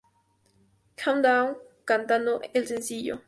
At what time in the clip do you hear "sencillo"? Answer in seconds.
2.65-3.19